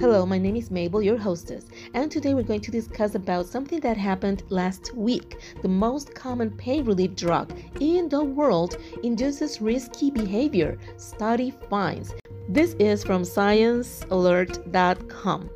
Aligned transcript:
Hello, 0.00 0.24
my 0.24 0.38
name 0.38 0.56
is 0.56 0.70
Mabel, 0.70 1.02
your 1.02 1.18
hostess, 1.18 1.66
and 1.92 2.10
today 2.10 2.32
we're 2.32 2.42
going 2.42 2.62
to 2.62 2.70
discuss 2.70 3.14
about 3.14 3.44
something 3.44 3.80
that 3.80 3.98
happened 3.98 4.44
last 4.48 4.96
week. 4.96 5.36
The 5.60 5.68
most 5.68 6.14
common 6.14 6.52
pain 6.52 6.86
relief 6.86 7.14
drug 7.14 7.52
in 7.80 8.08
the 8.08 8.24
world 8.24 8.78
induces 9.02 9.60
risky 9.60 10.10
behavior. 10.10 10.78
Study 10.96 11.52
finds. 11.68 12.14
This 12.48 12.72
is 12.78 13.04
from 13.04 13.24
sciencealert.com. 13.24 15.50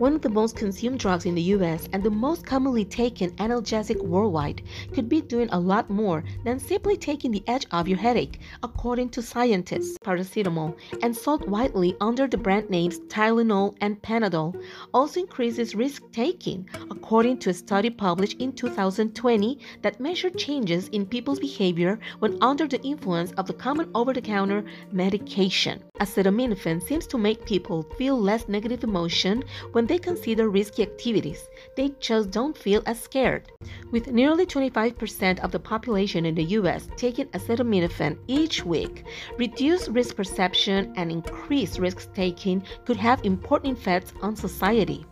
One 0.00 0.14
of 0.14 0.22
the 0.22 0.30
most 0.30 0.56
consumed 0.56 0.98
drugs 0.98 1.26
in 1.26 1.34
the 1.34 1.52
US 1.56 1.86
and 1.92 2.02
the 2.02 2.08
most 2.08 2.46
commonly 2.46 2.86
taken 2.86 3.32
analgesic 3.32 4.02
worldwide 4.02 4.62
could 4.94 5.10
be 5.10 5.20
doing 5.20 5.50
a 5.52 5.60
lot 5.60 5.90
more 5.90 6.24
than 6.42 6.58
simply 6.58 6.96
taking 6.96 7.30
the 7.30 7.44
edge 7.46 7.66
off 7.70 7.86
your 7.86 7.98
headache, 7.98 8.40
according 8.62 9.10
to 9.10 9.20
scientists. 9.20 9.98
Paracetamol 10.02 10.74
and 11.02 11.14
sold 11.14 11.50
widely 11.50 11.98
under 12.00 12.26
the 12.26 12.38
brand 12.38 12.70
names 12.70 13.00
Tylenol 13.08 13.76
and 13.82 14.00
Panadol 14.00 14.58
also 14.94 15.20
increases 15.20 15.74
risk 15.74 16.02
taking, 16.12 16.66
according 16.90 17.36
to 17.40 17.50
a 17.50 17.52
study 17.52 17.90
published 17.90 18.40
in 18.40 18.54
2020 18.54 19.58
that 19.82 20.00
measured 20.00 20.38
changes 20.38 20.88
in 20.88 21.04
people's 21.04 21.40
behavior 21.40 21.98
when 22.20 22.38
under 22.40 22.66
the 22.66 22.80
influence 22.80 23.32
of 23.32 23.46
the 23.46 23.52
common 23.52 23.90
over 23.94 24.14
the 24.14 24.22
counter 24.22 24.64
medication. 24.92 25.82
Acetaminophen 26.00 26.82
seems 26.82 27.06
to 27.06 27.18
make 27.18 27.44
people 27.44 27.82
feel 27.98 28.18
less 28.18 28.48
negative 28.48 28.82
emotion 28.82 29.44
when 29.72 29.89
they 29.90 29.98
consider 29.98 30.48
risky 30.48 30.84
activities. 30.84 31.50
They 31.74 31.88
just 31.98 32.30
don't 32.30 32.56
feel 32.56 32.80
as 32.86 33.00
scared. 33.00 33.50
With 33.90 34.12
nearly 34.12 34.46
25% 34.46 35.40
of 35.40 35.50
the 35.50 35.58
population 35.58 36.24
in 36.24 36.36
the 36.36 36.44
US 36.58 36.88
taking 36.96 37.26
acetaminophen 37.30 38.16
each 38.28 38.64
week, 38.64 39.02
reduced 39.36 39.88
risk 39.88 40.14
perception 40.14 40.92
and 40.94 41.10
increased 41.10 41.80
risk 41.80 42.14
taking 42.14 42.62
could 42.84 42.98
have 42.98 43.24
important 43.24 43.76
effects 43.76 44.12
on 44.22 44.36
society. 44.36 45.04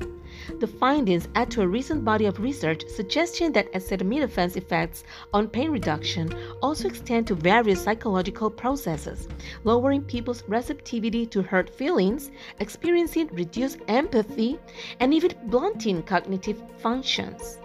The 0.61 0.67
findings 0.67 1.29
add 1.35 1.51
to 1.53 1.63
a 1.63 1.69
recent 1.69 2.05
body 2.05 2.27
of 2.27 2.41
research 2.41 2.85
suggesting 2.89 3.53
that 3.53 3.73
acetaminophen's 3.73 4.57
effects 4.57 5.05
on 5.33 5.49
pain 5.49 5.71
reduction 5.71 6.33
also 6.63 6.89
extend 6.89 7.27
to 7.27 7.35
various 7.35 7.83
psychological 7.83 8.51
processes, 8.51 9.29
lowering 9.65 10.03
people's 10.03 10.43
receptivity 10.49 11.27
to 11.27 11.43
hurt 11.43 11.71
feelings, 11.71 12.31
experiencing 12.61 13.29
reduced 13.33 13.79
empathy, 13.89 14.59
and 15.01 15.15
even 15.15 15.35
blunting 15.45 16.03
cognitive 16.03 16.63
functions. 16.79 17.59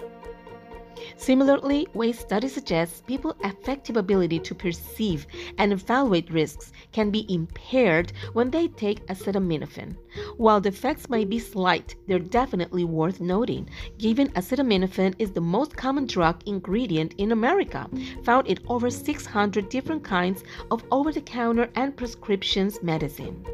Similarly, 1.23 1.88
Way's 1.93 2.19
study 2.19 2.49
suggests 2.49 3.02
people's 3.07 3.38
effective 3.45 3.95
ability 3.95 4.39
to 4.39 4.53
perceive 4.53 5.25
and 5.57 5.71
evaluate 5.71 6.29
risks 6.29 6.73
can 6.91 7.11
be 7.11 7.25
impaired 7.33 8.11
when 8.33 8.52
they 8.52 8.67
take 8.67 9.07
acetaminophen. 9.07 9.95
While 10.35 10.59
the 10.59 10.67
effects 10.67 11.09
may 11.09 11.23
be 11.23 11.39
slight, 11.39 11.95
they're 12.07 12.19
definitely 12.19 12.83
worth 12.83 13.21
noting, 13.21 13.69
given 13.97 14.33
acetaminophen 14.33 15.16
is 15.17 15.31
the 15.31 15.39
most 15.39 15.77
common 15.77 16.07
drug 16.07 16.44
ingredient 16.45 17.16
in 17.17 17.31
America, 17.31 17.89
found 18.25 18.47
in 18.47 18.59
over 18.67 18.89
600 18.89 19.69
different 19.69 20.03
kinds 20.03 20.44
of 20.72 20.84
over-the-counter 20.91 21.69
and 21.75 21.95
prescriptions 21.95 22.84
medicine. 22.84 23.45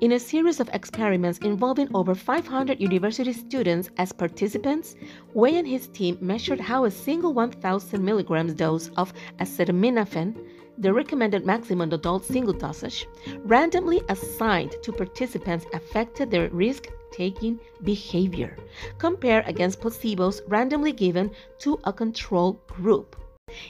In 0.00 0.12
a 0.12 0.18
series 0.18 0.58
of 0.58 0.68
experiments 0.72 1.38
involving 1.38 1.88
over 1.94 2.16
500 2.16 2.80
university 2.80 3.32
students 3.32 3.90
as 3.96 4.12
participants, 4.12 4.96
Way 5.34 5.56
and 5.56 5.66
his 5.66 5.86
team 5.86 6.18
measured 6.20 6.58
how 6.58 6.84
a 6.84 6.90
single 6.90 7.32
1000 7.32 8.04
milligrams 8.04 8.54
dose 8.54 8.90
of 8.96 9.14
acetaminophen, 9.38 10.36
the 10.78 10.92
recommended 10.92 11.46
maximum 11.46 11.92
adult 11.92 12.24
single 12.24 12.52
dosage, 12.52 13.06
randomly 13.44 14.02
assigned 14.08 14.74
to 14.82 14.92
participants 14.92 15.64
affected 15.72 16.28
their 16.28 16.50
risk 16.50 16.88
taking 17.12 17.60
behavior. 17.84 18.56
compared 18.98 19.46
against 19.46 19.80
placebos 19.80 20.40
randomly 20.48 20.92
given 20.92 21.30
to 21.60 21.78
a 21.84 21.92
control 21.92 22.54
group. 22.66 23.14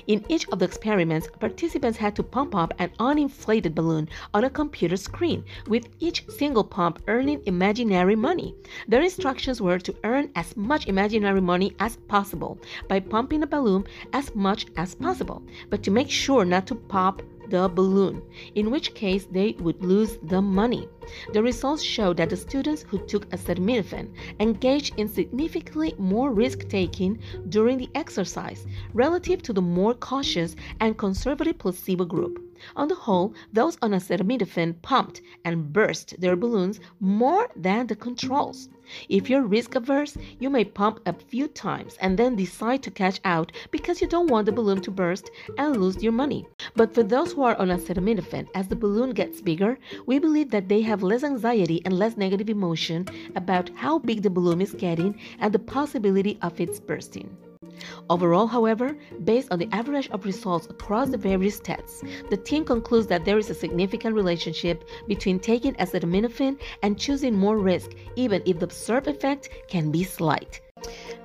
In 0.07 0.25
each 0.29 0.47
of 0.51 0.59
the 0.59 0.67
experiments, 0.67 1.29
participants 1.41 1.99
had 1.99 2.15
to 2.17 2.23
pump 2.23 2.55
up 2.55 2.75
an 2.79 2.91
uninflated 3.01 3.75
balloon 3.75 4.09
on 4.35 4.45
a 4.45 4.51
computer 4.51 4.97
screen, 4.97 5.45
with 5.67 5.89
each 5.99 6.29
single 6.29 6.63
pump 6.63 7.03
earning 7.09 7.43
imaginary 7.47 8.15
money. 8.15 8.55
Their 8.87 9.03
instructions 9.03 9.61
were 9.61 9.79
to 9.79 9.97
earn 10.05 10.31
as 10.37 10.57
much 10.57 10.87
imaginary 10.87 11.41
money 11.41 11.75
as 11.81 11.97
possible 11.97 12.59
by 12.87 13.01
pumping 13.01 13.43
a 13.43 13.47
balloon 13.47 13.85
as 14.13 14.35
much 14.35 14.67
as 14.77 14.95
possible, 14.95 15.43
but 15.71 15.83
to 15.83 15.91
make 15.91 16.11
sure 16.11 16.45
not 16.45 16.67
to 16.67 16.75
pop 16.75 17.23
the 17.51 17.69
balloon, 17.69 18.23
in 18.55 18.71
which 18.71 18.95
case 18.95 19.27
they 19.31 19.53
would 19.61 19.83
lose 19.83 20.19
the 20.23 20.41
money. 20.41 20.89
The 21.33 21.43
results 21.43 21.83
show 21.83 22.13
that 22.15 22.31
the 22.31 22.37
students 22.37 22.83
who 22.83 22.99
took 22.99 23.29
acetaminophen 23.31 24.09
engaged 24.41 24.95
in 24.97 25.09
significantly 25.09 25.95
more 25.99 26.33
risk 26.33 26.69
taking 26.69 27.19
during 27.49 27.79
the 27.79 27.91
exercise 27.95 28.67
relative 28.93 29.43
to 29.43 29.53
the 29.53 29.63
more 29.63 29.95
cautious 29.95 30.57
and 30.81 30.97
conservative 30.97 31.59
placebo 31.59 32.05
group. 32.05 32.41
On 32.77 32.89
the 32.89 32.95
whole, 32.95 33.35
those 33.53 33.79
on 33.83 33.93
acetaminophen 33.93 34.81
pumped 34.83 35.21
and 35.45 35.73
burst 35.73 36.21
their 36.21 36.37
balloons 36.37 36.81
more 37.01 37.49
than 37.57 37.87
the 37.87 37.97
controls. 37.97 38.69
If 39.09 39.31
you're 39.31 39.43
risk 39.43 39.75
averse, 39.77 40.17
you 40.39 40.51
may 40.51 40.65
pump 40.65 41.01
a 41.07 41.15
few 41.15 41.49
times 41.49 41.97
and 42.01 42.19
then 42.19 42.37
decide 42.37 42.83
to 42.83 42.91
cash 42.91 43.19
out 43.25 43.51
because 43.71 44.03
you 44.03 44.07
don't 44.07 44.31
want 44.31 44.47
the 44.47 44.53
balloon 44.53 44.83
to 44.83 44.91
burst 44.91 45.31
and 45.57 45.77
lose 45.77 46.03
your 46.03 46.13
money. 46.13 46.47
But 46.77 46.95
for 46.95 47.03
those 47.03 47.33
who 47.33 47.43
are 47.45 47.57
on 47.57 47.69
acetaminophen, 47.69 48.49
as 48.55 48.69
the 48.69 48.77
balloon 48.77 49.11
gets 49.11 49.41
bigger, 49.41 49.79
we 50.07 50.19
believe 50.19 50.51
that 50.51 50.69
they 50.69 50.83
have 50.83 51.03
less 51.03 51.25
anxiety 51.25 51.81
and 51.85 51.99
less 51.99 52.17
negative 52.17 52.51
emotion 52.51 53.07
about 53.37 53.71
how 53.75 53.99
big 53.99 54.23
the 54.23 54.31
balloon 54.31 54.61
is 54.61 54.75
getting 54.75 55.19
and 55.39 55.53
the 55.53 55.59
possibility 55.59 56.39
of 56.43 56.61
its 56.61 56.79
bursting. 56.79 57.37
Overall, 58.11 58.47
however, 58.47 58.97
based 59.25 59.51
on 59.51 59.59
the 59.59 59.69
average 59.73 60.09
of 60.11 60.25
results 60.25 60.67
across 60.67 61.11
the 61.11 61.17
various 61.17 61.61
tests, 61.61 62.03
the 62.31 62.37
team 62.37 62.65
concludes 62.65 63.07
that 63.09 63.25
there 63.25 63.39
is 63.39 63.51
a 63.51 63.55
significant 63.55 64.15
relationship 64.15 64.85
between 65.09 65.39
taking 65.39 65.75
acetaminophen 65.75 66.59
and 66.83 66.99
choosing 66.99 67.35
more 67.35 67.59
risk, 67.59 67.93
even 68.17 68.43
if 68.47 68.59
the 68.59 68.65
observed 68.65 69.09
effect 69.09 69.49
can 69.69 69.91
be 69.91 70.05
slight. 70.05 70.61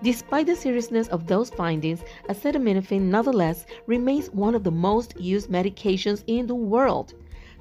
Despite 0.04 0.46
the 0.46 0.56
seriousness 0.56 1.08
of 1.10 1.28
those 1.28 1.50
findings, 1.50 2.04
acetaminophen 2.30 3.02
nonetheless 3.02 3.66
remains 3.88 4.30
one 4.32 4.56
of 4.56 4.64
the 4.64 4.72
most 4.72 5.20
used 5.20 5.50
medications 5.50 6.24
in 6.28 6.48
the 6.48 6.56
world 6.56 7.14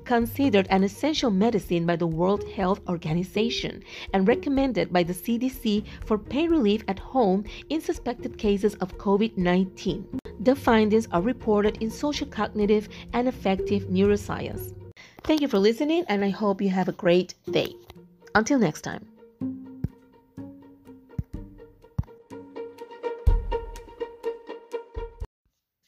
considered 0.09 0.67
an 0.71 0.83
essential 0.83 1.31
medicine 1.31 1.85
by 1.85 1.95
the 1.95 2.07
World 2.07 2.43
Health 2.49 2.81
Organization 2.89 3.83
and 4.15 4.27
recommended 4.27 4.91
by 4.91 5.03
the 5.03 5.13
CDC 5.13 5.85
for 6.07 6.17
pain 6.17 6.51
relief 6.51 6.83
at 6.89 6.99
home 6.99 7.45
in 7.69 7.83
suspected 7.83 8.39
cases 8.39 8.75
of 8.77 8.97
COVID 8.97 9.37
19. 9.37 10.19
The 10.41 10.57
findings 10.57 11.09
are 11.13 11.21
reported 11.21 11.83
in 11.83 11.91
social 11.91 12.27
cognitive 12.27 12.89
and 13.13 13.29
affective 13.29 13.83
neuroscience. 13.89 14.73
Thank 15.25 15.43
you 15.43 15.49
for 15.49 15.59
listening, 15.59 16.07
and 16.09 16.25
I 16.25 16.31
hope 16.31 16.63
you 16.63 16.71
have 16.71 16.89
a 16.89 16.93
great 17.05 17.35
day. 17.51 17.75
Until 18.35 18.59
next 18.59 18.81
time. 18.81 19.07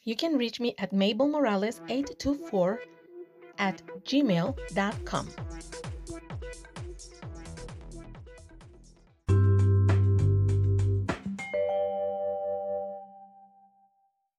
You 0.05 0.15
can 0.15 0.37
reach 0.37 0.61
me 0.61 0.75
at 0.77 0.93
Mabel 0.93 1.29
Morales 1.29 1.81
824 1.89 2.81
at 3.61 3.81
gmail.com. 4.05 5.29